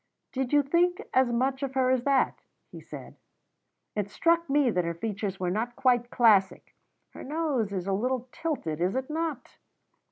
[0.31, 3.17] "Did you think as much of her as that?" he said.
[3.95, 6.73] "It struck me that her features were not quite classic.
[7.11, 9.57] Her nose is a little tilted, is it not?"